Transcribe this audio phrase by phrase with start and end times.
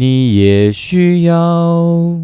[0.00, 2.16] 你也需要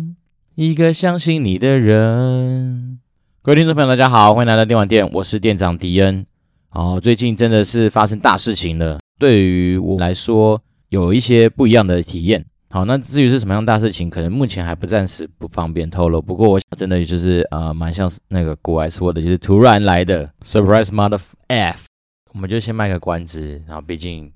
[0.55, 2.99] 一个相信你的人。
[3.43, 6.25] 各位听众朋友，大家好，欢迎来到电玩店，我是店长迪恩。
[6.71, 10.59] 哦，最近真的是发生大事情了，对于我来说
[10.89, 12.43] 有一些不一样的体验。
[12.71, 16.23] 好，那至于是什么样大事情，可能目前还不暂时不方便透露。
[16.23, 21.85] 不过我，真的就是呃，蛮像那个古来说的，就是突然来的 surprise mother f。
[22.33, 24.33] 我们就先卖个关子，然后毕竟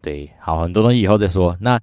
[0.00, 1.54] 对，好，很多东西以后再说。
[1.60, 1.78] 那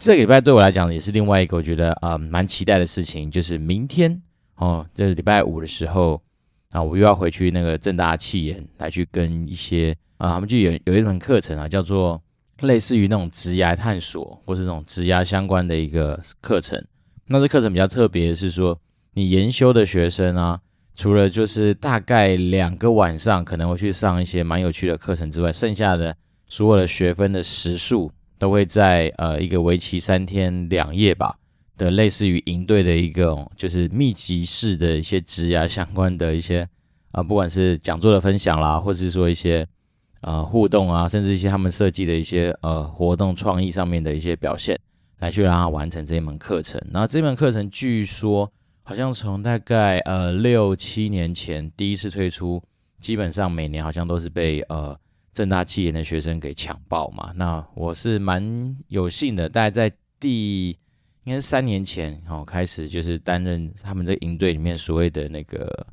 [0.00, 4.18] 这个礼拜对我来讲也是另外一个我觉得啊、蛮期待的事情，就是明天
[4.54, 6.22] 哦，这礼拜五的时候
[6.70, 12.18] 啊，我又要回去那个正大企研来去跟一些啊，他们就有有一门课程啊，叫做
[12.62, 16.82] 类似于那种职涯探索或是那种职涯相关的一个课程。
[17.26, 18.80] 那这课程比较特别的是说，
[19.12, 20.58] 你研修的学生啊，
[20.94, 26.16] 除了就是大概两个晚上可能会去上一些蛮有趣的课程之外，剩下的
[26.48, 28.10] 所有的学分的时数。
[28.40, 31.36] 都会在呃一个为期三天两夜吧
[31.76, 36.66] 的类似于营队的一个就是密集式的一些职涯相关的一些
[37.12, 39.66] 啊、不管是讲座的分享啦，或者是说一些
[40.22, 44.78] 呃互动啊，甚至一些他们设计的一些呃活动创意上面的一些表现，
[45.18, 46.80] 来去让他完成这一门课程。
[46.92, 48.50] 然后这门课程据说
[48.82, 52.62] 好像从大概呃六七年前第一次推出，
[53.00, 54.98] 基本上每年好像都是被呃。
[55.32, 60.70] 正大气研的学生给抢报嘛，那我是蛮有幸的，大概在第
[61.24, 65.86] 应该是三年前哦开始，就是担任他们这营队里面所谓的那个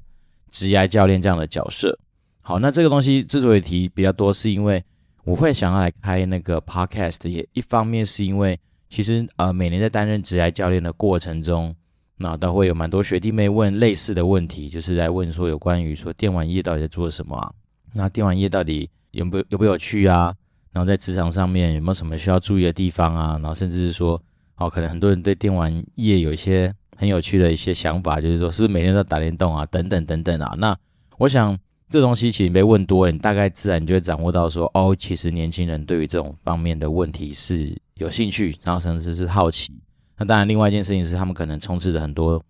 [0.49, 1.97] 职涯教练这样的角色。
[2.41, 4.83] 好，那这个东西之所以提比较多，是因为
[5.23, 11.75] 我会想要来开那个 podcast，也一方面是因为其实呃每年在担任职涯教练的过程中，
[12.15, 17.54] 那都会有蛮多学弟妹问类似的问题，就是来问说有关于说电玩业到底在做什么啊？
[17.93, 18.89] 那电玩业到底？
[19.11, 20.33] 有不有不有趣啊？
[20.73, 23.39] 然后在职场上面有没有什么需要注意的地方啊？
[23.41, 24.21] 然后甚至是说，
[24.57, 29.65] 哦，可能很多人对电玩业有一些很有趣的一些想法，就是说，是不是每天都打电动啊？
[29.67, 30.53] 等等等等啊。
[30.59, 30.77] 那
[31.17, 31.57] 我想
[31.89, 39.73] 这东西其实被问多了，你大概自然就会掌握到说，哦，其实年轻人对于这种方面的问题是有兴趣，然后甚至是好奇。
[40.17, 42.43] 那当然，另外一件事情是他们可能充斥着很多，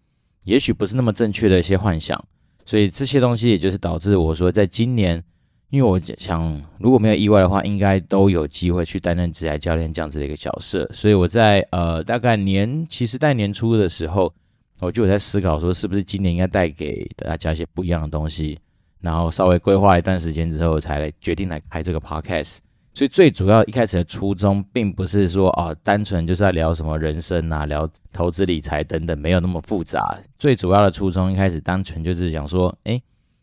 [0.44, 2.22] 也许不是那么正确的一些幻想。
[2.66, 5.24] 所以这些东西也就是导致我说，在今年。
[5.70, 10.90] 因为我想，如果没有意外的话，应该都有机会去担任职涯教练这样子的一个角色。
[10.94, 14.34] 所以我在呃大概年，其实在年初的时候，
[14.80, 18.58] 我就有在思考说，是不是今年应该带给大家一些不一样的东西。
[19.02, 22.58] 然后稍微规划了一段时间之后，才来决定来开这个 podcast。
[22.94, 30.18] 所以最主要一开始的初衷，并不是说啊，单纯就是在聊什么人生啊，聊投资理财等等，没有那么复杂。
[30.40, 33.00] 最主要的初衷，一开始单纯就是想说，诶，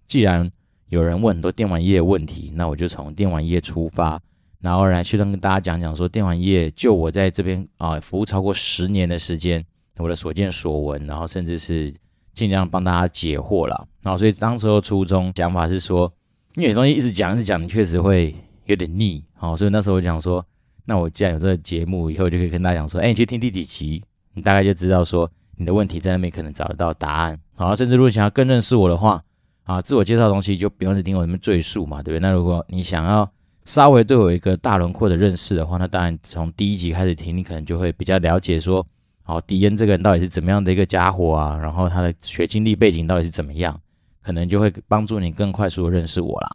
[0.06, 0.50] 既然
[0.88, 4.20] 有人问很多电玩业问题，那我就从电玩业出发，
[4.60, 9.64] 然后来去跟大家讲讲说电玩业，就我在这边啊服务超过十年的时间，
[9.98, 11.92] 我的所见所闻，然后甚至是
[12.32, 13.86] 尽量帮大家解惑了。
[14.02, 16.12] 然后所以当时候初衷想法是说，
[16.54, 18.34] 因为有东西一直讲一直讲，你确实会
[18.66, 19.24] 有点腻。
[19.32, 20.44] 好，所以那时候我讲说，
[20.84, 24.02] 那我既然有这个节目，以后就可以跟大家讲说，哎，你去听第几集，
[24.34, 27.38] 你大概就知道说你的问题在那边可能找得到答案。
[27.56, 29.22] 好，甚至如果想要更认识我的话。
[29.64, 32.20] 啊，自我介绍的东西就不用再听我这边赘述嘛，对不对？
[32.20, 33.30] 那如果你想要
[33.64, 38.86] 稍微对我一个大轮廓的认识的话，那当然从第一集开始听，你可能就会比较了解说，
[39.24, 43.80] 哦，迪恩这个人到底是怎么样的一个家伙啊，然后他的学经历背景到底是怎么样，
[44.22, 46.50] 可能就会帮助你更快速的认识我啦。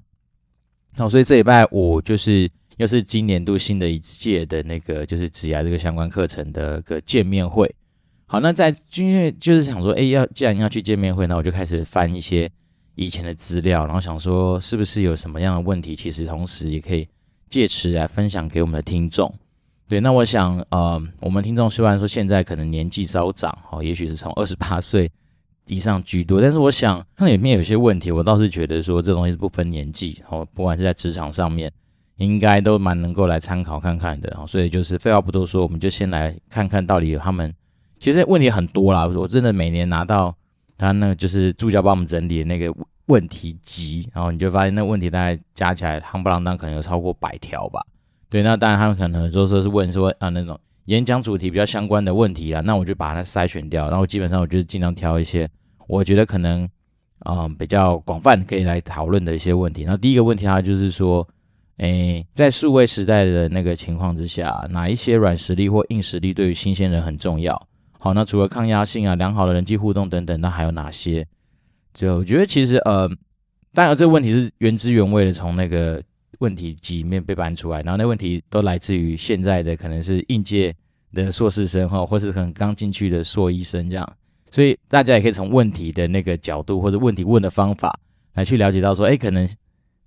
[0.95, 2.47] 那，所以这礼拜五就是
[2.77, 7.73] 又是今年度新的一届的那个就是职涯这个相关课程的个见面会。
[8.27, 12.47] 好，那在今天就是想说，哎，要既然要去见面会，那我就开始翻一些。
[12.99, 17.07] 以前的资料，然后想说是不是有什么样的问题，其实同时也可以
[17.47, 19.33] 借此来分享给我们的听众。
[19.87, 25.09] 对，那我想，呃，我们听众虽然说现在可能年纪稍长，哦，也许是从二十八岁
[25.67, 31.71] 以上居多，但是我想那里面有些问题，我倒是觉得说这东西是不分年纪，哦，不管是在职场上面，
[32.17, 34.37] 应该都蛮能够来参考看看的。
[34.45, 37.55] 所以就是废话不多说，我们就先来看看到底有他们
[37.97, 39.07] 其实问题很多啦。
[39.07, 40.35] 我真的每年拿到。
[40.81, 42.73] 他那个就是助教帮我们整理的那个
[43.09, 47.85] 问题集，然后你就发现那问题大概加起来夯不啷当可能有超过百条吧。
[48.29, 55.49] 对，那当然他们可能说说是问说啊那种演讲主题比较相关的问题啊，那我就把它筛选掉，然后基本上我就尽量挑一些
[55.87, 56.63] 我觉得可能
[57.19, 59.83] 啊、嗯、比较广泛可以来讨论的一些问题。
[59.85, 61.27] 那第一个问题它就是说，
[61.77, 67.59] 诶，在数位时代的那个情况之下，哪一些软实力或硬实力对于新鲜人很重要？
[67.99, 71.25] 好，那除了抗压性啊、良好的人际互动等等，那还有哪些？
[71.93, 73.09] 就我觉得其实呃，
[73.73, 76.01] 当然这个问题是原汁原味的从那个
[76.39, 80.73] 问题集里面被搬出来，然后那问题都来自于现在的可能是应届
[81.13, 84.13] 的硕士生哈，或是可能刚进去的硕医生这样，
[84.51, 87.99] 所以大家也可以从问题的那个角度或者问题问的方法
[88.35, 89.47] 来去了解到说，哎，可能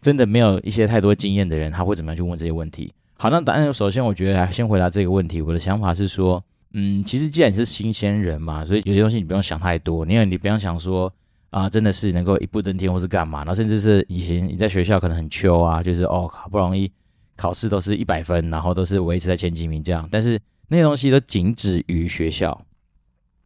[0.00, 2.93] 真的没有一些太多经验的人，他会怎么样去问这些问题。
[3.19, 6.43] 好，那答案首先我觉得先回答这个问题，我的想法是说，
[6.73, 11.12] 嗯，其实既然你是新鲜人嘛，所以有些东西你不用想太多，因为你不用想说
[11.52, 16.90] 啊，真的是能够一步登天或是干嘛，然后甚至是以前你在学校可能很秋啊，就是哦，好不容易
[17.37, 22.64] 考试都是一百分，然后都是维持在前几名这样，但是那些东西都仅止于学校。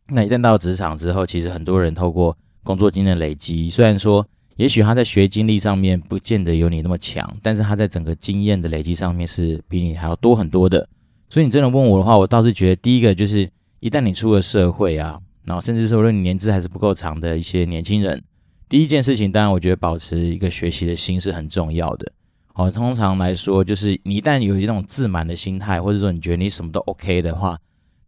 [0.09, 4.25] 那一旦到职场之后，其实很多人透过工作经验累积，虽然说
[4.55, 10.89] 也许他在学经历上面不见得有你那么强，但是他在整个经验的累积上面是比你还要多很多的。
[11.29, 13.51] 所以你真的问我的话，我倒是觉得第一个就是，
[13.81, 18.21] 一旦你出了社会啊，然后甚至说，如果你年资还是不够长的一些年轻人，
[18.69, 22.13] 第一件事情，当然我觉得保持一个学习的心是很重要的。
[22.53, 27.57] 好，通常来说，就是你一旦有一种自满的心态，或者说你觉得你什么都 OK 的话，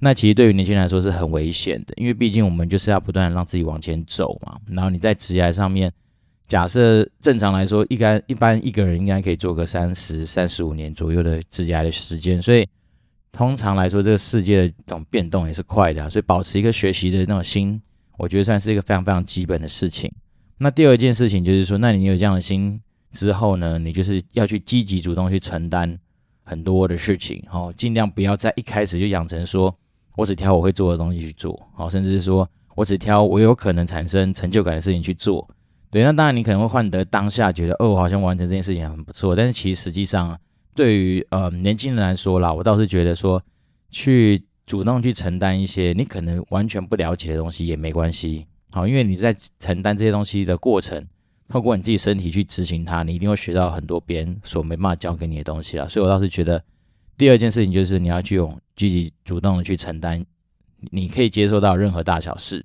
[0.00, 4.58] 那其实对于年轻人来说是很危险的，因为毕竟我们就是要不断让自己往前走嘛。
[4.67, 5.93] 然后你在职业上面，
[6.49, 12.67] 假设正常来说，一般一般一个人应该可以做个三十三十五年左右的职业的时间，所以。
[13.38, 17.81] 通常来说，这个世界的这种变动也是快的啊，所以保持一个学习的那种心，
[18.17, 20.12] 我觉得算是一个非常非常基本的事情。
[20.56, 22.81] 那第二件事情就是说，那你有这样的心
[23.12, 25.96] 之后呢，你就是要去积极主动去承担
[26.43, 29.73] 很多的事情，哦，尽量不要在一开始就养成说
[30.17, 35.49] 我只挑我会做的东西去做，哦，甚至是说我只挑我有可能产生成就感的事情去做。
[35.93, 40.37] 对，那当然你可能会换得当下觉得哦，好像完成这件事情很不错，但是其实实际上。
[40.78, 43.42] 对于呃年轻人来说啦，我倒是觉得说，
[43.90, 51.04] 去主动去承担一些你可能完全不了解的东西也没关系，好，因为你在承担这些东西的过程，
[51.48, 55.84] 透过你自己身体去执行它，你一定会学到很多别人所没办法教给你的东西啦。
[55.88, 56.62] 所以我倒是觉得，
[57.16, 60.25] 第二件事情就是你要去用积极主动的去承担，
[60.92, 62.64] 你可以接受到任何大小事。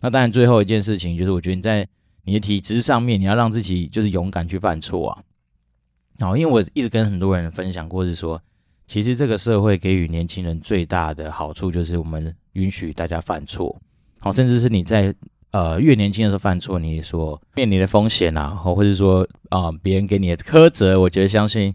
[0.00, 1.86] 那当然最后一件事情就是，我觉得你在
[2.24, 5.22] 你的体质上面，你要让自己就是勇敢去犯错啊。
[6.22, 8.40] 好，因为我一直跟很多人分享过，是说，
[8.86, 13.76] 其实这个社会给予年轻人最大的好处，就是我们允许大家犯错。
[14.20, 15.12] 好，甚至是你在
[15.50, 21.74] 呃越年轻的时候犯错，你所面临的风险啊，或或者说啊别人给你的苛责，我觉得相信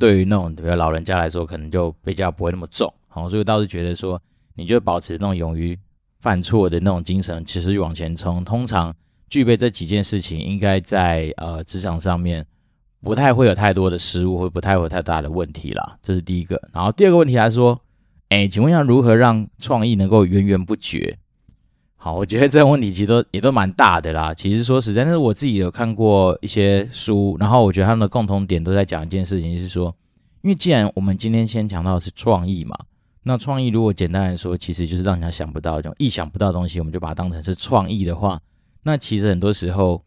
[0.00, 2.92] 对于那种比如老人家来说，可能就比较不会那么重。
[3.06, 4.20] 好，所以我倒是觉得说，
[4.56, 5.78] 你就保持那种勇于
[6.18, 8.44] 犯错的那种精神，其实就往前冲。
[8.44, 8.92] 通常
[9.28, 12.44] 具备这几件事情，应该在呃职场上面。
[13.06, 16.60] 不太会有太多的失误，或不太会有太大的问题啦，这是第一个。
[16.74, 17.80] 然后第二个问题来说，
[18.30, 21.16] 哎，请问一下如何让创意能够源源不绝？
[21.94, 24.34] 好，我觉得这个问题其实都也都蛮大的啦。
[24.34, 29.94] 其实说实在，但是我自己有看过一些书，然后我觉得他们的共同点都在讲一件事情，就是说，
[30.42, 32.76] 因为既然我们今天先讲到的是创意嘛，
[33.22, 38.40] 那创意如果简单来说，其实就是让人家想不到这种意想不到的东西，我们就把它当成是创意的话，
[38.82, 40.02] 那其实很多时候。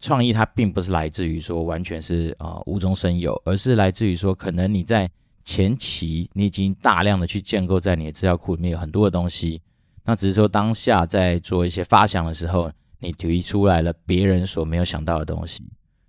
[0.00, 5.08] 创意它并不是来自于说完全是啊、呃、无中生有，而是来自于说可能你在
[5.44, 9.60] 前期你已经大量的去建构在你的资料库里面有很多的东西，
[10.04, 15.62] 那只是说当下在做一些发想的时候，你提出来了别人所没有想到的东西，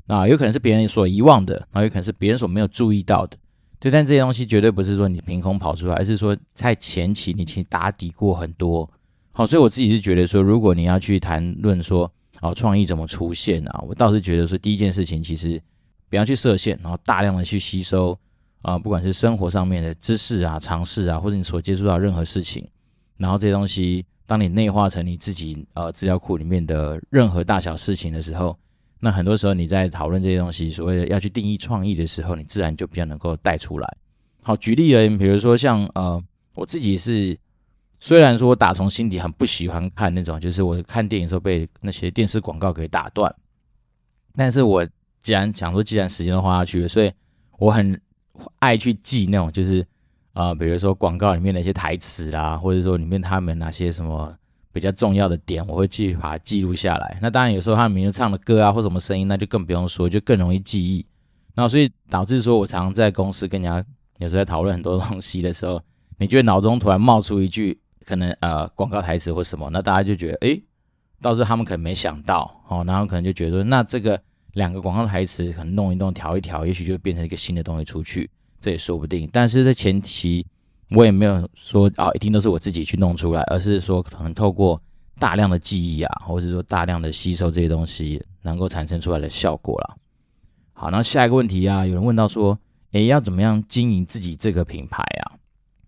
[0.05, 3.37] 那有可能是别人所遗忘的，那有可能是别人所没有注意到的，
[3.77, 8.89] 对，但这些东西绝对不是说你凭空跑出来，而是说在前期你其实打底过很多，
[9.33, 12.09] 好，所以我自己是觉得说，如果你要去谈论说。
[12.41, 13.83] 好，创意怎么出现啊？
[13.87, 15.61] 我倒是觉得说，第一件事情其实
[16.09, 18.17] 不要去设限，然后大量的去吸收
[18.63, 22.67] 啊、不管是生活上面的知识啊、尝试啊，或者你所接触到任何事情，
[23.17, 28.57] 然后这些东西，当你内化成你自己呃资料库里面的任何大小事情的时候，
[28.99, 33.97] 那很多时候你在讨论这些东西，所谓的要去定义创意的时候，你自然就比较能够带出来。
[34.41, 36.19] 好，举例而言，比如说像呃，
[36.55, 37.37] 我自己是。
[38.03, 43.33] 虽然说我打从心底很不喜欢看那种，就是我看电影的时候被那些电视广告给打断，
[44.35, 44.83] 但是我
[45.19, 47.11] 既然想说，既然时间都花下去了，所以
[47.59, 48.01] 我很
[48.57, 49.85] 爱去记那种，就是
[50.33, 54.35] 啊、比如说广告里面的一些台词啦，或者说里面他们哪些什么
[54.73, 57.19] 比较重要的点，我会去把它记录下来。
[57.21, 61.05] 那当然有时候他们明明唱的歌啊或什么声音，那就更不用说，就更容易记忆。
[61.53, 63.85] 那所以导致说我常常在公司跟人家
[64.17, 65.79] 有时候在讨论很多东西的时候，
[66.17, 67.79] 你觉得脑中突然冒出一句。
[68.05, 70.63] 可能呃广告台词或什么，那大家就觉得诶，
[71.21, 74.21] 倒是他们可能没想到哦，然后可能就觉得，那这个
[74.53, 78.29] 两个广告台词可能弄一弄调一调，也许就变成一个新的东西出去，
[78.59, 79.29] 这也说不定。
[79.31, 80.45] 但是在前期
[80.91, 84.81] 我也没有说啊，一定都是我自己去弄出来，而是说可能透过
[85.19, 89.95] 大量的记忆啊，或者说大量的吸收这些东西，能够产生出来的效果啦。
[90.73, 92.57] 好，那下一个问题啊，有人问到说，
[92.93, 95.30] 诶，要怎么样经营自己这个品牌啊？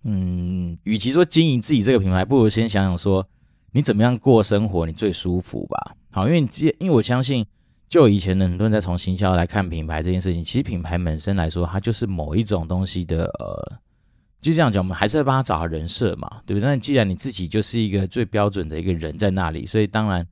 [0.04, 3.28] 嗯，与其说经营自己这个品牌，不如先想想说
[3.72, 5.96] 你怎么样过生活，你最舒服吧。
[6.12, 6.48] 好，因为你
[6.80, 7.46] 因为我相信，
[7.88, 13.80] 就以前的很多人在从行销来看品牌这件事情，其实品牌本身来说，它就是某一种东西的呃，
[14.40, 16.70] 就这样讲，我们还是要帮他找好人设嘛，对不对？
[16.70, 20.26] 那既然你自己就是一个最标准的一个人在那里，所以当然。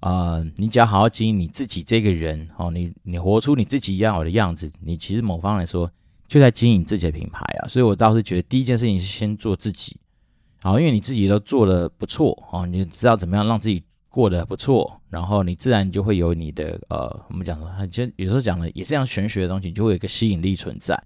[0.00, 5.90] 呃，你只要好好经营你自己这个人哦，你你活出你自己一样好的样子，你其实某方来说
[6.28, 7.66] 就在经营自己的品牌啊。
[7.66, 9.96] 所以我倒是觉得第一件事情是先做自己，
[10.62, 21.02] 好，因为你自己都做得不错啊，你知道怎么样让自己过得不错，然后你自然就会有你的呃，我们讲说，其实有时候讲的也是这样玄学的东西，就会有一个吸引力存在。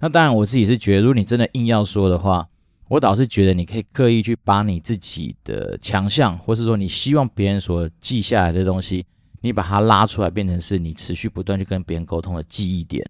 [0.00, 2.48] 那当然，我自己是觉得，如果你真的硬要说的话。
[2.88, 9.06] 我倒是觉得你可以刻意去把你自己的强项，或是说你希望别人所记下来的东西，
[9.40, 13.08] 你把它拉出来，变成是你持续不断去跟别人沟通的记忆点。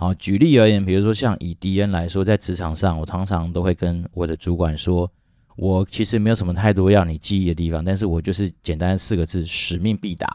[0.00, 5.12] 好，举例而言，比如说像以迪恩来说，在职场上，我常常都会跟我的主管说，
[5.56, 10.34] 我其实没有什么太多要你记忆的地方，但是我就是简单四个字：使命必达。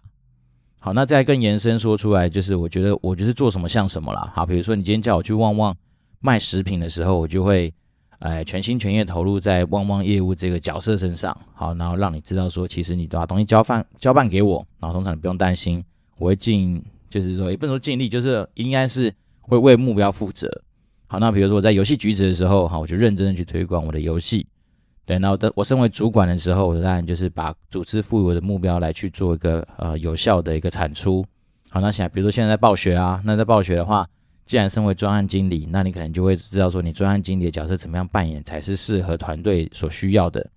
[0.79, 4.31] 好，那再更延伸说出来，就是我觉得我就是做什么像什么啦。
[4.35, 5.75] 好，比如说你今天叫我去旺旺
[6.19, 7.73] 卖食品的时候，我就会。
[8.19, 15.83] 哎，全心全意投入在旺旺业务这个角色身上，好，然后让你知道说，其实你把东西交办交办给我，然后通常你不用担心，
[16.17, 19.13] 我会尽，就是说也不能说尽力，就是应该是
[19.47, 20.49] 会为目标负责。
[21.07, 24.45] 好，那比如说我在游戏局子的时候，好，我就认真的去推广我的游戏。
[25.05, 31.25] 对，然后的我身为主管的时候，我当然就是把组织赋予我的目标来去做一个呃有效的一个产出。
[31.69, 34.07] 好，那现在比如说现在在暴雪啊，那在暴雪的话。
[34.47, 40.47] 既然身为专案经理，那你可能就会知道说，你专案经理的角色怎么样扮演才是适合团队所需要的。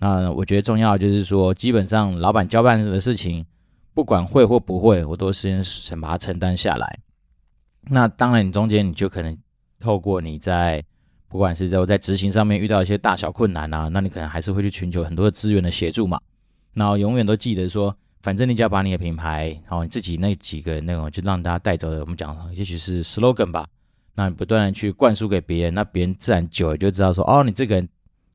[0.00, 3.46] 那我觉得重要的就是说，基本上老板交办的事情，
[3.94, 6.98] 不管会或不会，我都先先把它承担下来。
[7.88, 9.36] 那当然，你中间你就可能
[9.80, 10.84] 透过你在
[11.28, 16.20] 不管是在我在执行上面遇到一些大小困难啊，那你可能还是会去寻求很多的资源的协助嘛。
[16.74, 17.96] 然后永远都记得说。
[18.22, 23.64] 反正你只要把你的品牌，然后你自己那几个那种，就让大家带走的，我们讲，也许是 slogan 吧。
[24.16, 27.88] 那你不断的去灌输给别人，那别人自然久了就知道说，哦，你这个人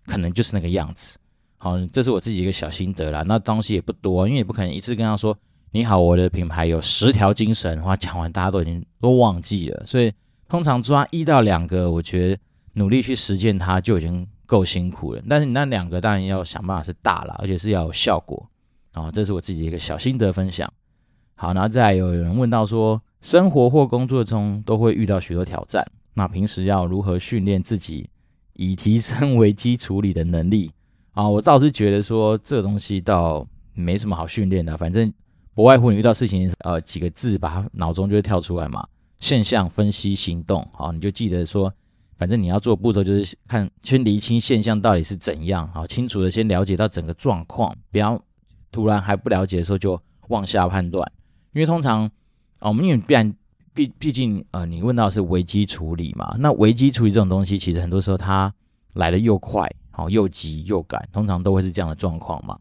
[0.05, 1.17] 可能就是那个样子。
[1.57, 3.21] 好，这是我自己一个小心得啦。
[3.27, 5.37] 那东西也不多，因为也不可能一次跟他说，
[5.73, 9.85] 你好，我的品牌有十条精神，话讲完大家都已经都忘记了。
[9.85, 10.11] 所以
[10.49, 12.37] 通常抓一到两个，我觉得
[12.73, 15.21] 努力去实践它就已经够辛苦了。
[15.29, 18.45] 但是你那两个当然要想办法是大了，而且是要有效果。
[18.91, 20.69] 啊、哦，这是我自己的一个小心得分享。
[21.35, 28.09] 好，然后再有有人问到说，生活或工作中都会遇到许多挑战，那平时要如何训练自己，
[28.55, 30.69] 以提升危机处理的能力？
[31.13, 35.11] 啊，我倒是觉得说，这东西倒没什么好训练的，反正
[35.53, 38.87] 不外乎你遇到事情，呃，几个字，把脑中就会跳出来嘛。
[39.19, 41.71] 现象分析行动，好，你就记得说，
[42.15, 48.21] 反正你要做步骤就是看，先厘清现象到底是怎样，好，清楚的先了解到整个状况，不要。
[48.73, 51.11] 突然还不了解的时候就妄下判断，
[51.51, 52.05] 因为通常
[52.61, 53.35] 哦，我们因为必然
[53.73, 58.53] 毕毕竟呃，你问到是危机处理嘛，那危机处理这种东西，其实很多时候它
[58.93, 62.57] 来的又快，好又急又赶，通常都会是这样的状况嘛。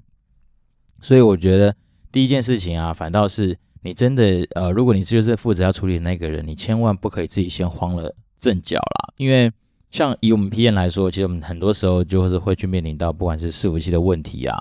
[1.01, 1.73] 所以我觉得
[2.13, 9.51] 第一件事情啊，反倒是你真的呃，如果你就是负责要处理的那个人，你千万不可以自己先慌了阵脚啦，因为
[9.91, 14.57] 像以我们 P N 来说，其实我们很多时候就是会去面临到不管是伺服器的问题啊。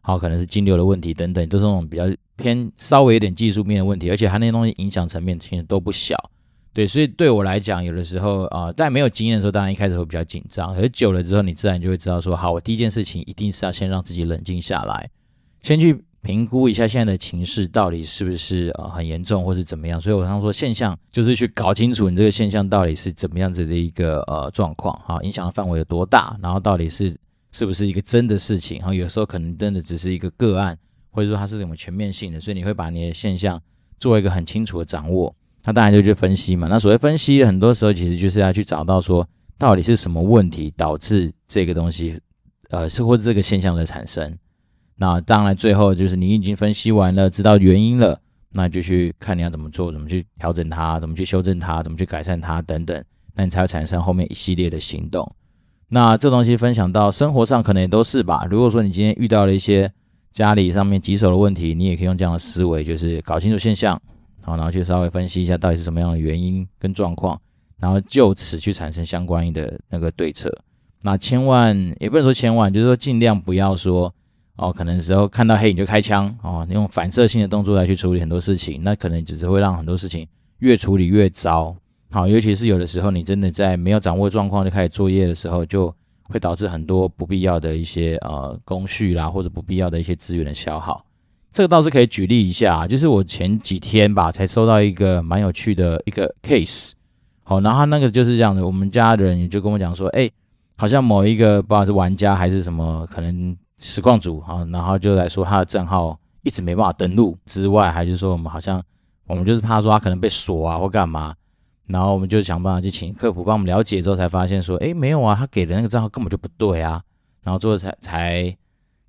[0.00, 2.04] 好，可能是金流的问题等等，都是那种比较
[2.36, 6.16] 偏稍微有点技术面的问题，而且它那些东西影响层面其实都不小。
[6.72, 15.10] 对，所以对我来讲，有的时候啊，在、没有经验的时候，当然一开始会比较紧张，可是久了之后，你自然就会知道说，好，我第一件事情一定是要先让自己冷静下来，
[15.60, 19.98] 先去评估一下现在的情势到底是不是呃很严重，或是怎么样。
[19.98, 27.16] 所以我常说现象就是去搞清楚你这个现象到底是怎么样子的一个呃状况，哈，影响的范围有多大，然后到底是。
[27.50, 28.78] 是不是一个真的事情？
[28.82, 30.78] 哈，有时候可能真的只是一个个案，
[31.10, 33.58] 或者说它是什么全面性的，所以你会把你的现象
[33.98, 35.34] 做一个很清楚的掌握。
[35.64, 36.68] 那当然就去分析嘛。
[36.68, 42.20] 那所谓分析，很多时候其实就是要去找到说，到底是什么问题导致这个东西，
[42.68, 44.36] 呃，是或者这个现象的产生。
[45.00, 48.20] 那当然最后就是你已经分析完了，知道原因了，
[48.52, 53.02] 那就去看你要怎么做，怎么去调整它，怎么去修正它，怎么去改善它等等，
[53.36, 55.30] 那你才会产生后面一系列的行动。
[55.88, 58.44] 那这东西分享到生活上可能也都是吧。
[58.50, 59.90] 如果说你今天遇到了一些
[60.32, 63.98] 家里上面棘手的问题，你也可以用这样的思维，就是搞清楚现象，
[64.42, 67.40] 好，然后去稍微分析一下到底是什么样的原因跟状况，
[67.78, 70.52] 然后就此去产生相关的那个对策。
[71.02, 74.12] 那千万也不能说千万，就是说尽量不要说
[74.58, 80.26] 哦，可能时候看到黑你就开枪哦，你用反射性的动作来去处理很多事情，那可能只是会让很多事情
[80.58, 81.74] 越处理越糟。
[82.10, 91.04] 好，尤其是有的时候，你真的在没有掌握状况就开始作业的时候，就会导致很多不必要的一些呃工序啦，或者不必要的一些资源的消耗。
[91.52, 96.92] 这个倒是可以举例一下，就是我前几天吧，才收到一个蛮有趣的一个 case。
[97.44, 100.28] 好，然后那个就是这样的，我们家人就跟我讲说，哎，
[100.76, 108.82] 好像某一个不知道是玩家还是什么，可能实况组啊，然后就来说他的账号一直没办法登录，之外，还是说我们好像
[109.26, 111.34] 我们就是怕说他可能被锁啊或干嘛。
[111.86, 117.02] 然后我们就想办法去请客服帮我们了解之后，才发现说，哎，没有啊，他给的那个账号根本就不对啊。
[117.42, 118.56] 然后最后才才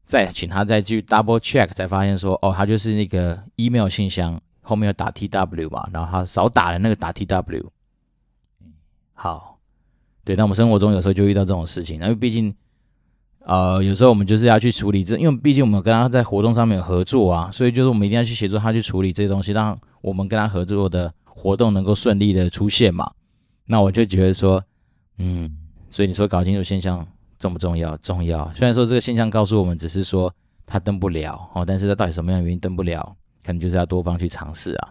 [0.05, 7.65] 再请他再去 double check，才发现说，哦，他就是那个 email 信箱后面有打 tw 嘛，然后他少打了那个打 tw。
[9.11, 9.59] 好，
[10.23, 12.55] 对，那我们生活中有时候就遇到这种事情，因为毕竟，
[13.46, 21.13] 呃，有时候我们就是要去处理这，因为毕竟我们跟他在活动上面有合作啊，所以就是我们一定要去协助他去处理这些东西，让我们跟他合作的。
[21.41, 23.10] 活动能够顺利的出现嘛？
[23.65, 24.62] 那我就觉得说，
[25.19, 25.50] 嗯，
[25.89, 27.96] 所以你说搞清楚现象重不重要？
[28.00, 28.51] 重要。
[28.53, 30.29] 虽然说这个现象告诉我们只是说
[30.65, 33.15] 他登不了哦，但是他到底什么样的原因登不了，
[33.46, 34.89] 可能就是要多方去尝试啊。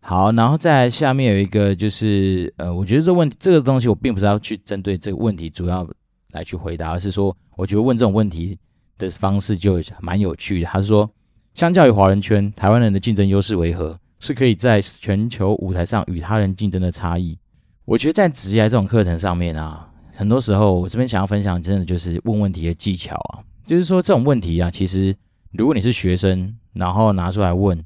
[0.00, 5.86] 好，然后再下面有一个就是，呃，我觉得这问这个东西我并不是要去针对这个问题主要
[6.30, 8.58] 来去回答，而是说我觉得问这种问题
[8.98, 10.66] 的方式就蛮有趣的。
[10.66, 11.08] 他是说，
[11.54, 13.98] 相较于华人圈，台湾人的竞争优势为何？
[14.20, 17.38] 是可以在全球舞台上与他人竞争的差异。
[17.84, 23.44] 我觉得在职业这种课程上面啊，很多时候我这边想要分享，真的就是问问题的技巧啊。
[23.66, 25.14] 就是说这种问题啊，其实
[25.52, 27.78] 如果你是学生，然后拿出来问，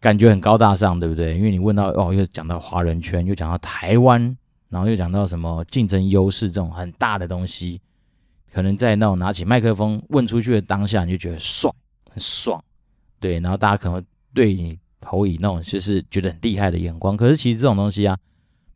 [0.00, 1.36] 感觉很高大上，对不对？
[1.36, 4.36] 因为你问到哦，又讲到华人圈，又讲到台湾，
[4.68, 7.80] 然后又讲到什么竞争优势这种很大的东西，
[8.52, 11.74] 可能在那种拿起麦克风问出去的当下，你就觉得爽，
[12.10, 12.62] 很爽，
[13.18, 13.40] 对。
[13.40, 14.78] 然后大家可能对你。
[15.02, 18.14] 投以那种就是觉得很厉害的眼光，可是其实这种东西啊，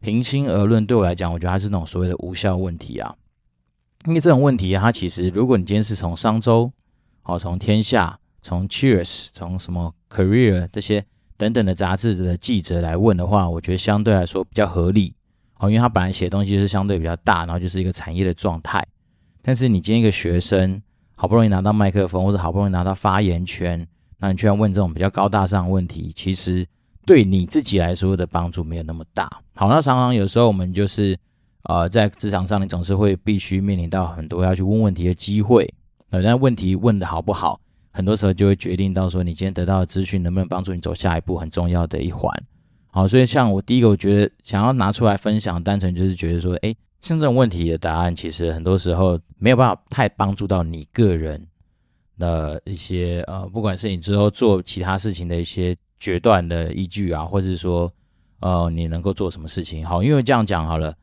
[0.01, 3.15] 平心而论，对我来讲，我觉得它是那种所谓的无效问题啊。
[4.07, 6.73] 因为这种问题啊，它其实如果你今天是从商周、
[7.21, 11.05] 好从天下、从 Cheers、从什么 Career 这些
[11.37, 15.15] 等等的杂志的记者来问的话，我觉得相对来说比较合理。
[15.59, 18.83] 哦，因为他本来写的东西是相对比较大，然后就是一个产业的状态。
[19.47, 20.81] 但是你今天一个学生，
[21.17, 23.87] 好不容易拿到麦克风，或者好不容易拿到发言权。
[24.19, 26.67] 那你居然问这种比较高大上的问题，其实
[27.05, 29.31] 对你自己来说的帮助没有那么大。
[29.55, 31.15] 好，那常常有时候我们就是，
[31.65, 35.73] 呃，在职场上，你总是会必须面临到很多要去问问题的机会。
[36.09, 42.33] 那问题问得好不好，很多时候就会决定到说你今天得到的资讯能不能帮助你走下一步很重要的一环。
[42.93, 51.47] 好，所以像我第一个，我觉得想要拿出来分享，单纯就是觉得说，诶，像这种问题的答案，其实很多时候没有办法太帮助到你个人。
[52.17, 57.93] 的一些呃，不管是你之后做其他事情的一些决断的依据啊，或者是说
[58.38, 60.01] 呃，你能够做什么事情好？
[60.01, 60.95] 因为这样讲好了，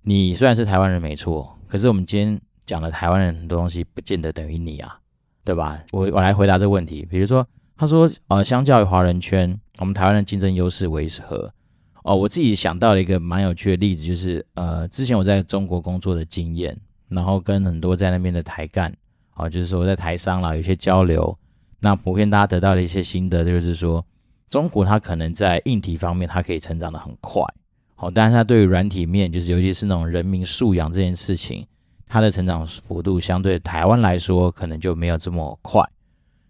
[0.00, 4.98] 你虽然是台湾人没错，可是我们今天讲的台湾人很多东西，不见得等于你啊，
[5.44, 5.78] 对吧？
[5.92, 7.06] 我我来回答这个问题。
[7.10, 11.52] 比如说，他说呃，相较于华人圈，我们台湾的竞争优势为何？
[12.04, 16.76] 哦、我自己想到了一个蛮有趣的例子，就是呃，之前我在中国工作的经验，
[17.08, 18.94] 然后跟很多在那边的台干。
[19.30, 21.36] 好，就是说在台商啦，有些交流，
[21.80, 24.04] 那普遍大家得到的一些心得，就是说
[24.50, 27.42] 中国它可能在硬体方面它可以成长得很快，
[27.94, 31.66] 好，但是它对于软体面，就是尤其是那种人民素养这件事情，
[32.06, 35.82] 它的成长幅度相对台湾来说，可能就没有这么快。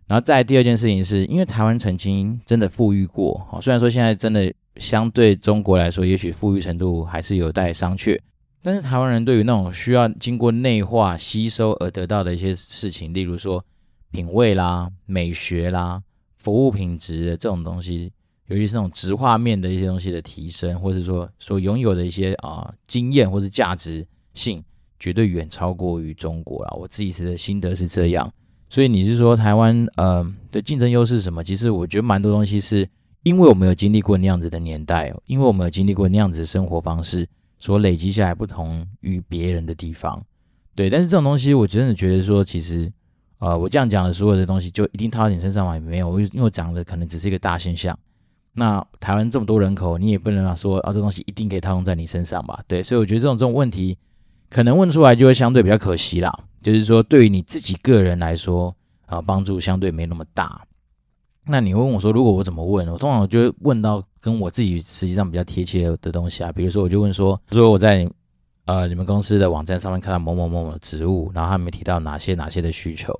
[0.09, 8.21] 然后再第二件事情是，因为台湾曾经真的富裕过，好，虽然说现在真的相对中国来说，也许富裕程度还是有待商榷。
[8.63, 13.63] 但是台湾人对于那种需要经过内化吸收而得到的一些事情，例如说
[14.11, 16.03] 品味啦、美学啦、
[16.39, 18.11] 服务品质的这种东西，
[18.47, 24.65] 尤其是那种直画面的一些东西的提升，或者说所拥有的一些啊、呃、经验或者价值性，
[24.99, 26.75] 绝对远超过于中国啦。
[26.79, 28.33] 我自己的心得是这样，
[28.71, 31.45] 所以你是说台湾呃的竞争优势是什么？
[31.45, 32.89] 其实我觉得蛮多东西是
[33.25, 37.29] 因为我们有经历过那样子的年代，因为我们有经历过那样子的生活方式。
[37.61, 40.23] 所累积下来不同于别人的地方，
[40.75, 42.93] 对，但是这种东西我真的觉得说，其实，
[43.39, 45.73] 呃，我这样讲的所有的东西就一定套到你身上吗？
[45.73, 47.99] 也没有，因为我讲的可能只是一个大现象。
[48.53, 52.63] 那台湾这么多人口，你也不能说啊，这东西一定可以套用在你身上吧？
[52.69, 53.97] 对，所以我觉得这种这种问题，
[54.51, 56.31] 可能问出来就会相对比较可惜啦。
[56.61, 60.67] 就是说，对于你自己个人来说，啊，帮助相对没那么大。
[61.47, 62.89] 那你问我说，如果我怎么问？
[62.89, 68.09] 我通常就会问到跟我自己实际上比较贴切的东西啊，比如说我就问说，说我在
[68.65, 73.13] 呃你们公司的网站上面看到某某某某的职务，然后他们提到哪些哪些的需求。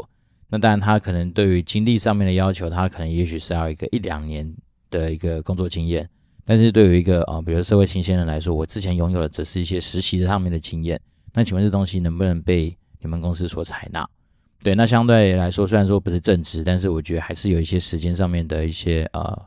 [0.49, 4.51] 那当然他可能对于经历上面的要求，他可能也许是要一个一两年
[4.89, 6.09] 的一个工作经验。
[6.47, 11.01] 但是对于一个啊、呃，比如社会新鲜人来说，我之前拥有的只是一些实习的上面的经验。
[11.33, 14.09] 那请问这东西能不能被你们公司所采纳。
[14.63, 19.43] 对，那相对来说，虽然说不是正职，但是我觉得还是有一些时间上面的一些呃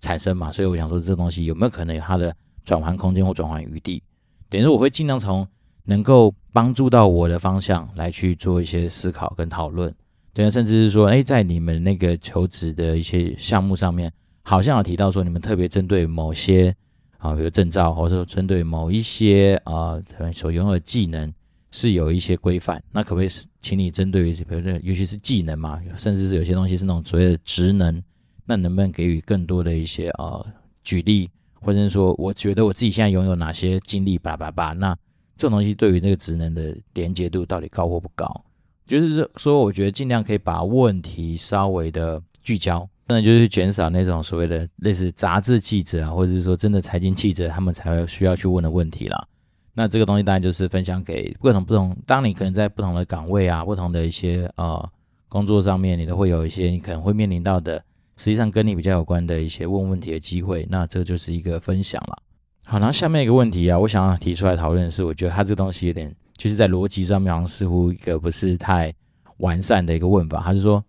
[0.00, 4.02] 产生嘛，所以我想说，这东西有没有可能有它的转换空间或转换余地？
[4.50, 5.46] 等于说，我会尽量从
[5.84, 9.94] 能够帮助到我的方向来去做一些思考跟讨论。
[10.34, 16.74] 对，甚至是说，哎，在你们那个求职的一些项目上面，好像有提到说，你们特别针对某些
[17.16, 19.98] 啊，比如证照，或者说针对某一些啊
[20.34, 21.32] 所拥有的技能。
[21.72, 23.28] 是有一些规范，那可不可以
[23.60, 28.00] 请你针对于，比如说，尤其是技能嘛，甚至是有些东西是那种所谓的职能，
[28.44, 30.46] 那能不能给予更多的一些呃
[30.84, 34.94] 举例，或者是说，我觉得我自己现在拥有哪些经历，叭叭叭，那
[35.36, 38.44] 这种东西对于这个职能的连接度到底高或不高？
[38.86, 49.26] 就是说，我觉得尽量可以把问题稍微的聚焦，那就是减少那种所谓的类似杂志记者啊，或者是说真的财经记者他们才会需要去问的问题啦。
[49.74, 54.86] 那这个东西当然就是分享给各种不同，当你可能在不同的岗位啊，不同的一些呃
[55.30, 57.82] 工作上面，你都会有一些你可能会面临到的，
[58.18, 60.66] 实际上跟你比较有关的一些问问题的机会。
[60.68, 62.22] 那这就是一个分享了。
[62.66, 68.92] 好，然后下面一个问题啊，我想要提出来讨论是，我觉得它这个东西有点就是在逻辑上面好像似乎一个不是太
[69.38, 70.42] 完善的一个问法。
[70.44, 70.84] 他是说，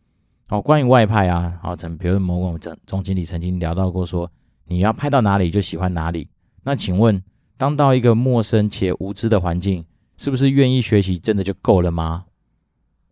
[0.50, 4.30] 哦，关于外派啊，好，怎比如某某总总经理曾经聊到过说，
[4.65, 6.28] 你要派到哪里就喜欢哪里。
[6.63, 7.24] 那请问？
[7.58, 9.86] 当到一个陌生且无知的环境，
[10.18, 12.26] 是不是愿意学习真的就够了吗？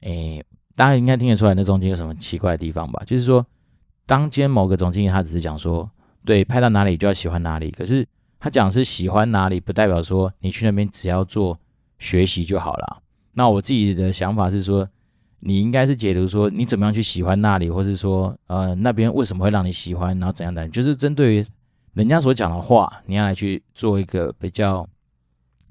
[0.01, 0.43] 诶，
[0.75, 3.01] 大家应该听得出来，那中间有什么奇怪的地方吧？
[3.05, 3.45] 就是说，
[4.05, 5.89] 当间某个总经理他只是讲说，
[6.25, 8.05] 对，派到哪里就要喜欢哪里，可是
[8.39, 11.59] 他讲是喜欢哪里，不代表说你去那边只要做
[11.99, 13.01] 学习就好了。
[13.33, 14.89] 那我自己的想法是说，
[15.39, 21.45] 你应该是解读说，你怎么样去喜欢那里，或是说，呃，那边为什么会让你喜欢，然后怎样的，就是针对于。
[21.93, 24.87] 人家所讲的话，你要来去做一个比较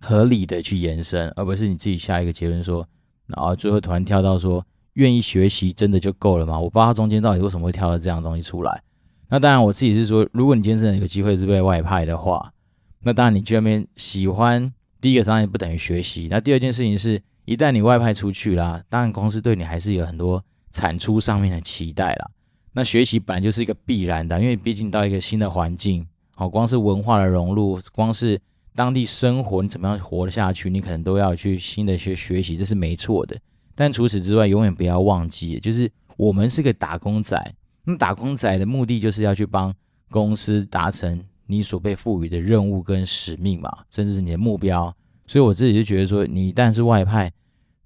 [0.00, 2.86] 合理的去延伸，而不是你自己下一个结论说，
[3.26, 6.58] 然后最后突然跳到说，愿意学习真的就够了吗？
[6.58, 8.82] 我不知道他中间到底为什么会跳到这样东西出来。
[9.28, 12.52] 那当然，我自己是说，如果你今天真的有机会是被外派的话，
[13.00, 16.28] 那当然你去那边喜欢，第一个当然不等于学习。
[16.30, 22.30] 那第二件事情是，一旦你外派出去啦，当然公司对你还是有很多产出上面的期待啦。
[22.72, 26.06] 那学习本来就是一个必然的，因为毕竟到一个新的环境，
[26.36, 28.40] 好，光是文化的融入，光是
[28.74, 33.36] 当地生活，你怎么样活得下去，你可能都要去新的学学习，这是没错的。
[33.74, 37.36] 但除此之外，永远不要忘记，就是我们是个打工仔，
[37.84, 39.74] 那打工仔的目的就是要去帮
[40.08, 44.94] 公司达成你所被赋予的任务跟使命嘛，甚至是你的目标。
[45.26, 47.32] 所以我自己就觉得说，你一旦是外派。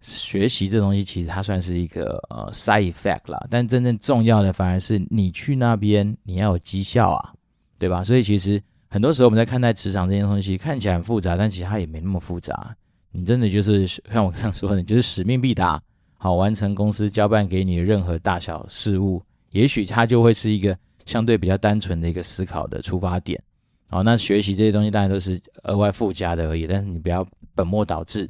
[0.07, 7.33] 学习这东西其实它算是一个呃 side effect 啦，但真正重要的反而是你去那边你要有绩效啊，
[7.79, 8.05] 对吧？
[8.05, 12.77] 所以其实很多时候我们在看待职场这件东西看起来很复杂，但其实它也没那么复杂。
[13.13, 15.81] 你真的就是像我刚刚说的，就是使命必达，
[16.19, 23.43] 好，完成公司交办给你的任何大小事务，也许它就会是一个相对比较单纯的一个思考的出发点。
[23.89, 28.29] 好，那学习这些东西当然都是额外附加的而已，但是你不要本末倒置。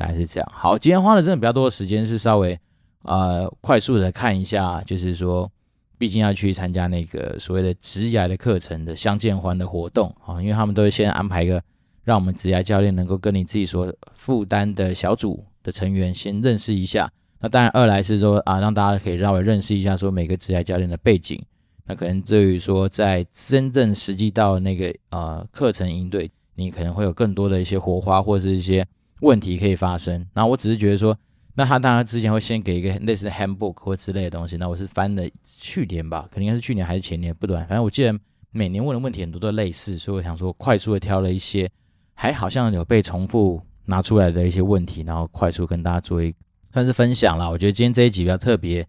[0.00, 0.52] 大概是这样。
[0.54, 2.58] 好，今天花了真的比较多的时间，是稍微
[3.02, 5.50] 呃快速的看一下，就是说，
[5.98, 11.62] 毕竟要去参加那个所谓的职涯的课程的相见欢的活动啊，因为他们都会先安排一个，
[12.02, 17.12] 让我们职涯教练能够跟你自己所负担的小组的成员先认识一下。
[17.38, 21.38] 那当然，二来是说啊，让大家可以稍微认识一下说每个职涯教练的背景。
[21.84, 28.86] 那可能对于说在真正实际到那个呃课程应对，你可能会有更多的一些火花或者是一些。
[29.20, 31.16] 问题可以发生，然后我只是觉得说，
[31.54, 38.18] 那他当然之前会先给一个类似的 handbook 或之类的东西，那我是翻了去年吧，肯定应该是去年还是前年，不短，反正我记得
[38.50, 41.70] 每年问的问题很多都类似，所以我想说快速的挑了一些，
[42.14, 46.34] 还好像有被重复拿出来的一些问题，然后快速跟大家做一
[46.72, 47.48] 算是分享啦。
[47.50, 48.86] 我觉得今天这一集比较特别，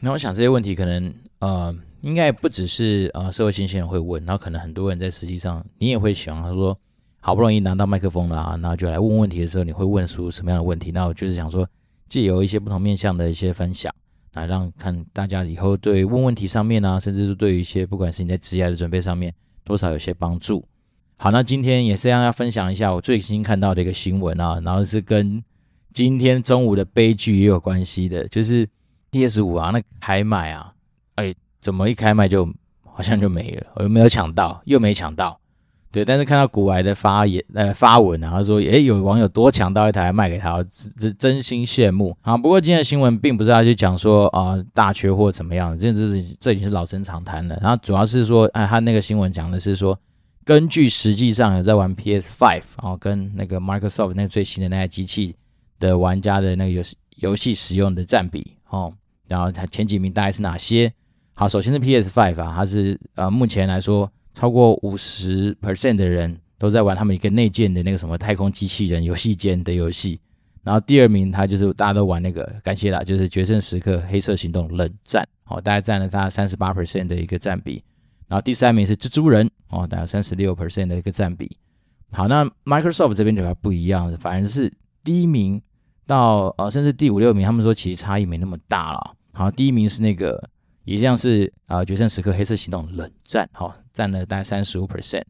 [0.00, 6.78] 那我想这些问题可能呃应该不只是呃社会新鲜人会问，然后可能很多人在实际上你也会想他说。
[7.26, 10.90] 好不容易拿到麦克风了啊，那就来问问题的时候，你会问出什么样的问题？
[10.90, 11.66] 那我就是想说，
[12.06, 13.90] 借由一些不同面向的一些分享，
[14.34, 19.32] 来让看大家以后对问问题上面啊，甚至是对于一些不管是你在职业的准备上面，
[19.64, 20.62] 多少有些帮助。
[21.16, 25.42] 好，那今天也是要要分享一下我最新看到的一个新闻啊，然后是跟
[25.94, 28.68] 今天中午的悲剧也有关系的，就是
[29.12, 30.74] PS 五啊，那开卖啊，
[31.14, 32.46] 哎，怎么一开卖就
[32.82, 35.40] 好像就没了，我又没有抢到，又没抢到。
[35.94, 40.60] 对，但是看到股癌的发言呃发文啊，他说，诶，有网友多抢到一台卖给他，
[40.98, 42.36] 这真心羡慕啊。
[42.36, 47.56] 不过今天的新闻并不是要去讲说啊、大缺货怎么样，这这是这已经是老生常谈了。
[47.62, 49.96] 然后主要是说，哎，他那个新闻讲的是说，
[50.44, 55.36] 根据实际上有在玩 PS5 啊，跟那个 Microsoft 那最新的那台机器
[55.78, 56.82] 的玩家的那个有
[57.18, 58.92] 游戏使用的占比哦，
[59.28, 60.92] 然后它前几名大概是哪些？
[61.34, 70.20] 好，首先是 PS Five 啊，它是呃目前来说超过五十 percent 的人都在玩他们一个内建的那个什么太空机器人游戏间的游戏。
[70.62, 75.22] 然后第二名，他就是大家都玩那个，感谢啦，就是《决胜时刻：黑色行动：冷战》
[75.54, 77.82] 哦，大概占了他三十八 percent 的一个占比。
[78.26, 81.56] 然后第三名是蜘蛛人哦，大概三十六 percent 的一个占比。
[82.12, 84.72] 好，那 Microsoft 这边就还不一样，反而是
[85.04, 85.60] 第一名
[86.06, 89.16] 到呃甚至第五六名，他们说其实差异没那么大了。
[89.32, 90.48] 好，第一名是那个
[90.84, 95.22] 一样是啊，呃《决胜时刻：黑色行动：冷战》好，占了大概三十五 percent。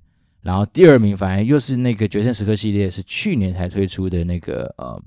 [0.43, 5.01] 然后第二名反而又是那个《决胜时刻》系列，是去年才推出的那个呃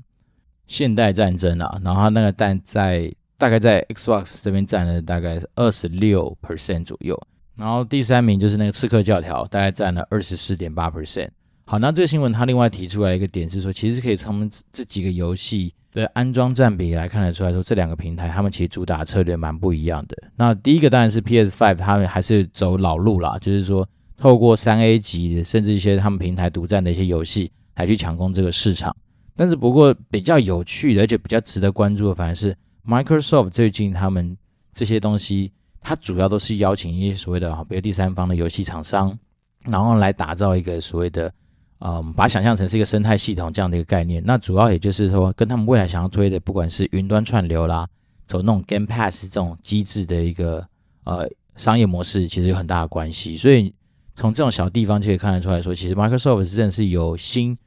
[0.66, 7.16] 现代战争啊，然后它那个蛋在大概在 Xbox 这边占了大概二十六 percent 左右。
[7.56, 11.30] 然后第三名就是那个刺客教条，大概占了二十四点八 percent。
[11.70, 20.16] 好，那这个新闻它另外提出来一个点是说，其实可以从这几个游戏的安装占比来看得出来说，这两个平台他们其实主打策略蛮不一样的。
[20.38, 28.96] 那第一个当然是 PS Five，他们还是走老路啦，就是说透过三 A 级甚至一些他们平台独占的一些游戏来去抢攻这个市场。
[29.36, 34.38] 但是不过比较有趣的，而且比较值得关注的，反而是 Microsoft 最近他们
[34.74, 35.52] 这些东西。
[35.80, 39.18] 它主要都是邀请一些所谓的，比如第三方的游戏厂商，
[39.66, 41.32] 然后来打造一个所谓的，
[41.80, 44.22] 嗯，把它想象成是一个生态系统这样的一个概念。
[44.26, 47.88] 那主要也就是说，跟他们未来想要推的，不管是云端串流啦，
[48.26, 50.68] 走那种 Game Pass 这种机制的一个
[51.04, 53.38] 呃商业模式，其实有很大的关系。
[53.38, 53.74] 所以
[54.16, 57.58] 从这种小地方就可以看得出来说，其实 Microsoft 真的是有心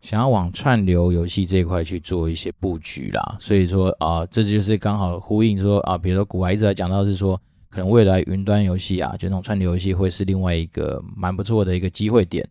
[0.00, 3.36] 想要往串流游戏这一块去做一些布局啦。
[3.38, 7.40] 所以说啊、这就是刚好呼应说啊、比如说古玩一直讲到是说。
[7.72, 12.44] 可能未来云端游戏啊，就那种串流游戏会是另外一个蛮不错的一个机会点，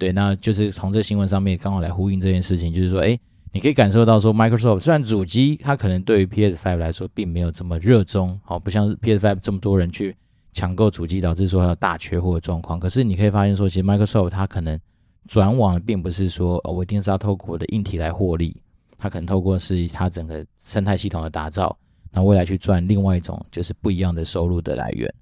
[0.00, 3.18] 对，那就是从这新闻上面刚好来呼应这件事情，就是说，哎，
[3.52, 10.16] 你可以感受到说，Microsoft 虽然主机它可能对于 PS Five 来说并没有这么热衷，好，不像 PS Five 这么多人去
[10.52, 14.80] 抢购主机，导致说它有大缺货的状况，可是你可以发现说，其实 Microsoft 它可能
[15.28, 18.56] 转网并不是说，哦，我一定是要透过我的硬体来获利，
[18.96, 21.76] 它可能透过是它整个生态系统的打造。
[22.10, 25.14] 那未来去赚另外一种就是不一样的收入的来源。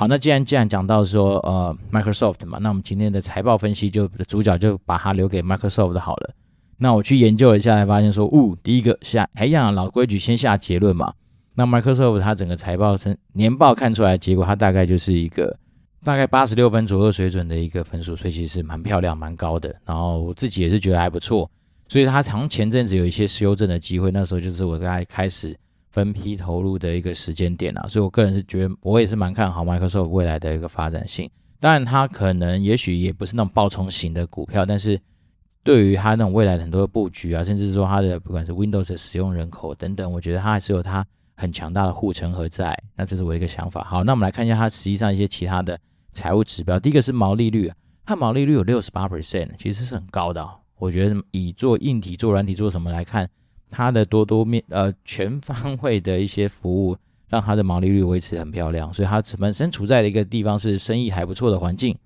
[0.00, 6.30] 好，那既然既然讲到说呃 Microsoft 嘛，那我们今天的财报分析就主角就把它留给 Microsoft 好了。
[6.76, 11.12] 那我去研究一下，才发现说，呜，第一个下哎呀老规矩，先下结论嘛。
[11.56, 15.58] 那 Microsoft 它整个财报成年报看出来结果，它大概就是一个
[16.04, 19.74] 大概八十六分左右水准的一个分数，所以其实蛮漂亮、蛮高的。
[19.84, 21.50] 然后我自己也是觉得还不错，
[21.88, 25.58] 所以它从前阵子有一些修正的机会，那时候就是我在开始。
[25.90, 31.30] 分批投入的一个时间点啊，所以我个人是觉得，我也是蛮看好 Microsoft 未来的一个发展性。
[31.60, 35.00] 当然，它可能也许也不是那种爆冲型的股票，但是
[35.64, 41.04] 对于它那种未来的很多的布局啊，甚至说它的不管是 Windows 的使用人口等等，我觉得它还是有它
[41.36, 42.76] 很强大的护城河在。
[42.94, 43.82] 那这是我一个想法。
[43.82, 45.78] 好，那我们来看一下它实际上一些其他的
[46.12, 46.78] 财务指标。
[46.78, 47.72] 第一个是毛利率，
[48.04, 50.54] 它毛利率有六十八 percent，其实是很高的啊。
[50.78, 53.28] 我觉得以做硬体、做软体、做什么来看。
[53.70, 56.96] 它的多多面呃全方位的一些服务，
[57.28, 61.96] 让它的毛利率维持很漂亮，所以它本身处在的一个地方是生意还不错的环境。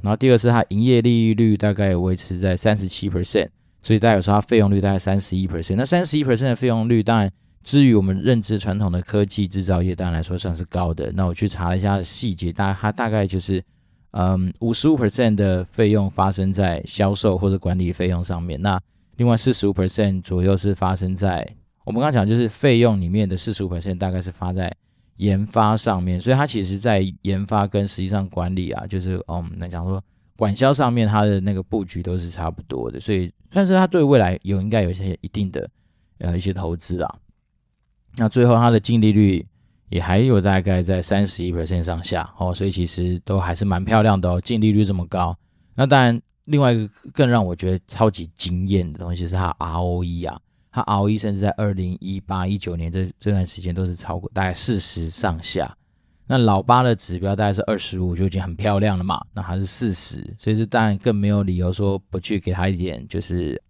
[0.00, 3.48] 然后第二是它营业利率大概维持在三十七 percent，
[3.82, 5.74] 所以大家有时候它费用率大概三十一 percent。
[5.74, 7.28] 那三十一 percent 的费用率，当然
[7.64, 11.10] 至于我们认知传统的科技制造业，当然来说算是高的。
[11.12, 13.60] 那我去查了一下细节，大它大概就是
[14.12, 18.60] 嗯五十五 percent 的费用发生在销售或者管理费用上面。
[18.62, 18.80] 那
[19.18, 21.46] 另外四十五 percent 左右是发生在
[21.84, 24.72] 我们刚刚讲，就是费用里面的四十五 percent 大概是发在
[25.16, 30.00] 研发上面，所以它其实在研发跟实际上管理啊，就是嗯来讲说
[30.36, 35.68] 管销上面它的那个布局都是差不多的，所以算是它对未来有应该有一些一定的
[36.18, 37.12] 呃一些投资啦。
[38.16, 39.44] 那最后它的净利率
[39.88, 45.36] 也还有大概在三十一 percent 上下哦，所以其实都还是蛮漂亮的哦，净利率这么高，
[45.74, 46.22] 那当然。
[46.48, 50.40] 另外一个更让我觉得超级惊艳的东西是它 ROE 啊，
[50.72, 55.76] 它 ROE 甚至在二零一八一九年这这段时间都是超过大概四十上下。
[56.26, 63.60] 那老八的指标大概是二十五就已经很漂亮了嘛，那还是四十，所以这当然更没有理由说不去给他一点就是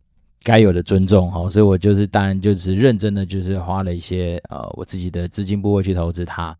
[0.42, 1.48] 该有的尊重哈。
[1.48, 6.56] 所以我就是当然就是认真的就是花了一些呃我自己的资金部位去投资它。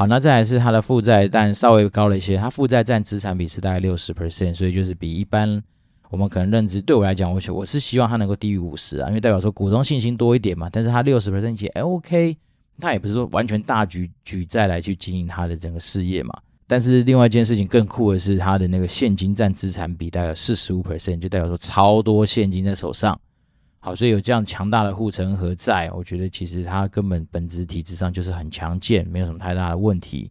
[0.00, 2.34] 好，那再来是它的负债，但稍微高了一些。
[2.34, 5.62] 它负债占资产比是大概六十 percent，所以就是比一般
[6.08, 10.70] 我们可能认知，对我来讲，我我是希望它能够低于五十啊，因为代表说股东信心多一点嘛。
[10.72, 12.34] 但是它六十 percent 其实 OK，
[12.78, 16.32] 它也不是说完全大举举债来去经营它的整个事业嘛。
[16.66, 23.20] 但是另外一件事情更酷的是，它的那个现金占资产比大概四十五 percent，就代表说超多现金在手上。
[23.82, 30.30] 好，所以有这样强大的护城河在，我觉得其实它根本本质体质上就是很强健，没有什么太大的问题。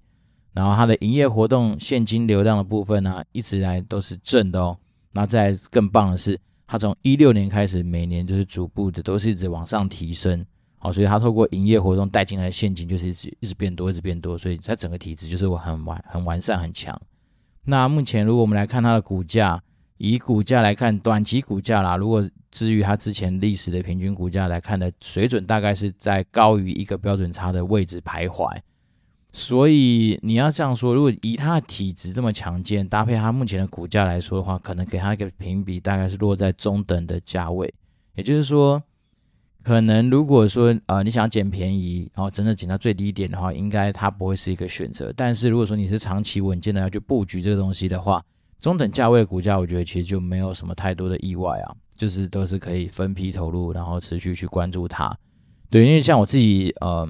[0.54, 4.78] 然后它的营业活动现金流量的部分呢，一直来都是正的哦。
[5.12, 10.46] 那再更棒的是，它从一六年开始，每年就是逐步的都是一直往上提升。
[10.78, 17.00] 好，所以它透过营业活动带进来的现金就是一直一直变多，一直变多，所以它整个体质就是我很完很完善很强。
[17.66, 19.62] 那目前如果我们来看它的股价，
[20.00, 28.58] 以股价来看，短期股价啦，如果至于它之前历史的平均股价来看的水准，大概是在高于一个标准差的位置徘徊。
[29.34, 37.72] 所以你要这样说，如果以它的体质这么强健，搭配它目前的股价来说的话，可能给它一个评比大概是落在中等的价位。
[38.16, 38.82] 也就是说，
[39.62, 45.14] 可能如果说呃你想捡便宜，然后真的捡到最低点的话，应该它不会是一个选择。
[45.14, 48.24] 但是如果说你是长期稳健的要去布局这个东西的话，
[48.60, 51.76] 中等价位的股价，我觉得其实就没有什么太多的意外啊。
[52.00, 55.14] 就是都是可以分批投入，然后持续去关注它。
[55.70, 57.06] 对，因为像我自己，呃，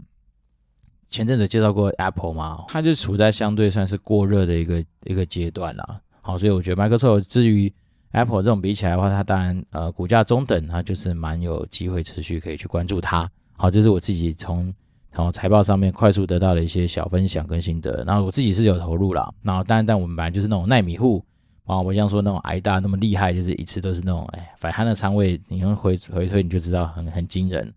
[1.08, 6.02] 前阵子介绍过 Apple 嘛，它就处在相对算是过热的一个一个阶段啦。
[6.22, 7.72] 好，所以我觉得 Microsoft 至于
[8.14, 13.30] Apple 这种比起来的话，它当然呃股价中等，它就是蛮有机会持续可以去关注它。
[13.58, 14.74] 好，这是我自己从
[15.12, 18.04] 从财报上面快速得到的一些小分享跟心得。
[18.06, 21.24] 然后我自己是有投入啦，然后当然但我们本来就是那种耐米户。
[21.70, 27.72] 啊，我像说那种挨大那么厉害，就是一次都是那种，哎，反正他的仓位，你用回回推你就知道很很惊人。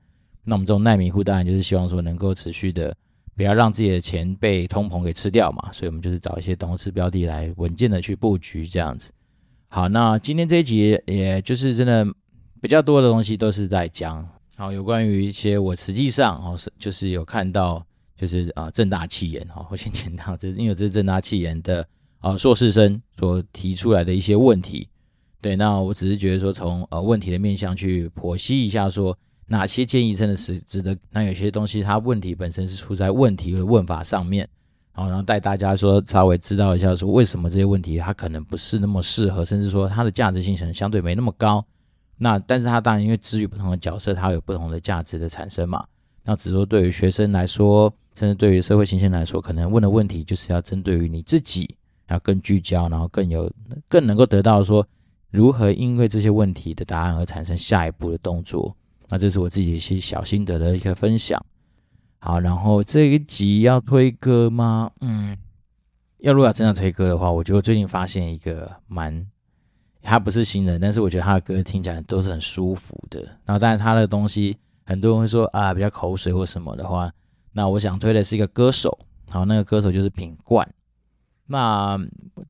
[0.44, 2.96] 那我们这种奈米户当然就是希望说能够持续的，
[3.37, 9.11] 不要让自己的钱被通膨给吃掉嘛，所以我们就是找一些同时标的来稳健的去布局这样子。
[9.68, 12.02] 好，那今天这一集也就是真的
[12.62, 14.26] 比较多的东西都是在讲，
[14.57, 17.85] 好，有关于一些我实际上哦是就是有看到
[18.16, 21.87] 就是啊正大企研哈，我先讲到这因为这是正大企研的。
[22.22, 24.88] 啊，硕士生所提出来的一些问题，
[25.40, 29.16] 对，那我只是觉得说，从呃问题的面向去剖析一下，说
[29.48, 30.96] 哪些建议真的是值得。
[31.11, 34.48] 那有些东西它问题本身是出在问题的问法上面，
[34.94, 41.64] 然后然后带大家说稍微知道一下，说为什么这些问题它可能不是那么适合，甚至说它的价值性可能相对没那么高。
[42.16, 45.85] 那但是它当然因为基于不同的角色，它有不同的价值的产生嘛。
[46.22, 51.74] 那只是说对于学生来说，甚至对于社会新鲜来说，可能问的问题就是要针对于你自己。
[52.06, 53.50] 然后更聚焦，然后更有
[53.88, 54.86] 更能够得到说
[55.30, 58.76] 如何因为这些问题的答案而产生下一步的动作。
[59.08, 61.44] 那这是我自己一些小心得的一个分享。
[62.18, 64.90] 好，然后这一集要推歌吗？
[65.00, 65.36] 嗯，
[66.18, 69.26] 要如果真的推歌的话，我觉得最近发现一个蛮，
[70.02, 73.20] 他不是新人，但是我觉得他的歌听起来都是很舒服的。
[73.44, 77.12] 然后，但是他的东西很多人会说啊比较口水或什么的话，
[77.52, 78.98] 那我想推的是一个歌手。
[79.30, 80.66] 好，那个歌手就是品冠。
[81.52, 82.00] 那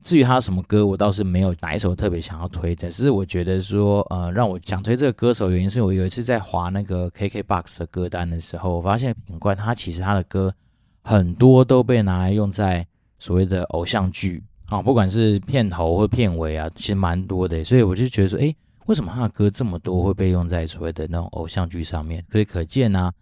[0.00, 2.88] 至于他什么歌，我倒是没有哪一首特别想要推的。
[2.88, 10.54] 只是我觉得说，呃，让我想推这个歌手，原因是我有一次在划那个 KKBOX 的歌单的时候，我发现品冠他其实他的歌
[11.02, 12.86] 很多都被拿来用在
[13.18, 17.64] 所谓的偶像剧啊，不管是片头或片尾啊，其实蛮多的。
[17.64, 18.54] 所以我就觉得说，诶，
[18.86, 22.24] 为什么他的歌这么多会被用在所谓的那种偶像剧上面？
[22.30, 23.12] 所以可见呢、啊，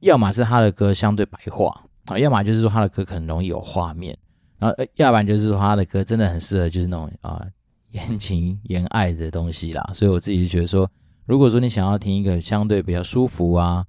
[0.00, 4.16] 要么是他的歌相对白话啊，要么就是说他的歌可能容易有画面。
[4.58, 7.46] 然后，要不然就是他的歌真的很适合，就是那种啊
[7.90, 9.90] 言情言爱的东西啦。
[9.94, 10.90] 所以我自己就觉得说，
[11.26, 13.84] 如果说你想要听一个相对比较舒服啊，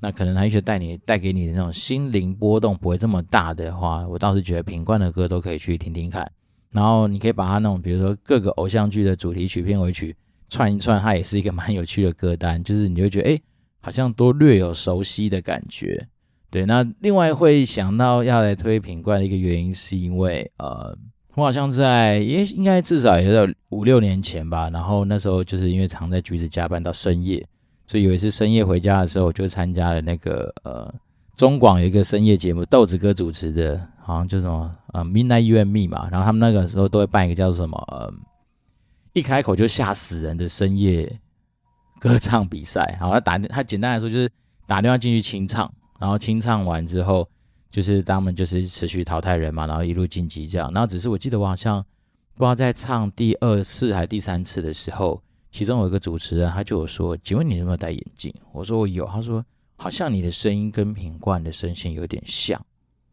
[0.00, 6.30] 那可能他一些带你带给你的那种心灵波动不会这么大的话，我倒是觉得品冠的歌都可以去听听看。
[6.70, 10.16] 然后你可以把他那种，比如说各个偶像剧的主题曲、片尾曲
[10.48, 13.40] 串一串，它也是一个蛮有趣的歌单，就是你会觉得哎，
[13.80, 16.08] 好像都略有熟悉的感觉。
[16.52, 20.94] 对，那另外会想到要来推品冠的一个原因，是因为呃，
[21.34, 27.42] 我好像在也应该至少也有五六年前吧，然后那时候就是因为常在橘子加班到深夜，
[27.86, 30.94] 所以有一次深夜回家的时候，我就参加了那个呃
[31.34, 38.12] 中广有一个深夜节目，豆子哥主持的，好像就什么呃 Midnight You and Me 嘛，然后他们那个时候都会办一个叫做什么呃，
[39.14, 41.18] 一开口就吓死人的深夜
[41.98, 44.30] 歌唱比赛，好，他打他简单来说就是
[44.66, 45.72] 打电话进去清唱。
[46.02, 47.28] 然后清唱完之后，
[47.70, 50.68] 就是他们就是持续淘汰人嘛，然后一路晋级这样。
[50.72, 51.80] 然后只是我记得我好像
[52.34, 55.22] 不知道在唱第二次还是第三次的时候，
[55.52, 59.46] 其中有一个主持人他就有说：“请问你有没有戴眼镜？”我说：“我有。”他说
[59.78, 62.60] ：“好像你的声音跟品冠的声线有点像。”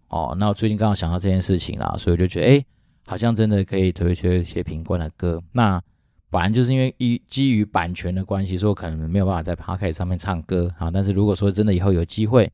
[0.10, 2.66] 哦，那我最近刚好想到这件事情啦，所以我就觉得，哎，
[3.06, 5.40] 好像真的可以推推一些品冠的歌。
[5.52, 5.80] 那
[6.32, 10.90] 反正就是因为一基于版权的关系，说可能没有办法在 Podcast 上面唱歌啊。
[10.90, 12.52] 但是如果说真的以后有机会，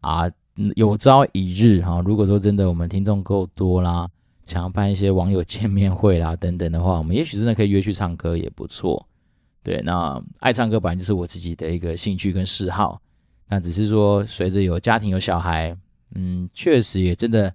[0.00, 0.30] 啊，
[0.74, 4.08] 有朝一日哈，如果说真的我们听众够多啦，
[4.46, 9.06] 想要办一些网友见面会啦等等的话，我们也许真的可以约去唱歌也不错。
[9.62, 13.00] 对，那爱唱歌本来就是我自己的一个兴趣跟嗜好，
[13.48, 15.76] 那只是说随着有家庭有小孩，
[16.14, 17.52] 嗯，确实也真的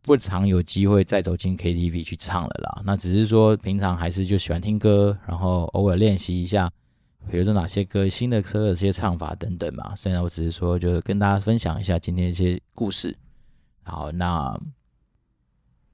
[0.00, 2.82] 不常有机会再走进 KTV 去唱了啦。
[2.84, 6.70] 那只是说平常还是就喜欢听歌，然后偶尔练习一下。
[7.28, 13.16] 比如说哪些歌、新的歌的这些唱法等等嘛，虽然我只是说，就是跟大家分享一下今天一些故事。
[13.82, 14.58] 好，那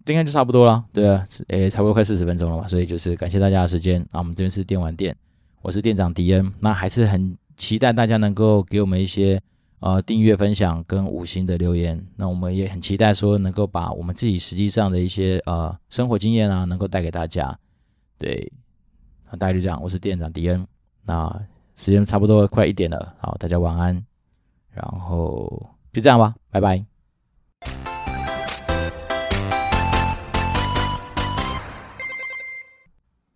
[0.06, 0.84] 应该就差不多了。
[0.92, 4.00] 对啊，诶，差不多快四十分钟了嘛，所以就是感谢大家的时间。
[4.12, 5.16] 啊，我们这边是电玩店，
[5.62, 6.52] 我是店长迪恩。
[6.60, 9.40] 那还是很期待大家能够给我们一些
[9.80, 12.06] 呃订阅、分享跟五星的留言。
[12.16, 17.58] 那我们也很期待说能够把我们自己实际上的一些呃生活经验啊，能够带给大家。
[18.16, 18.52] 对，
[19.32, 19.82] 大概就这样。
[19.82, 20.66] 我是店长迪恩。
[21.06, 21.30] 那
[21.76, 24.04] 时间差不多快一点了好大家晚安
[24.70, 25.50] 然后
[25.92, 26.84] 就这样吧拜拜。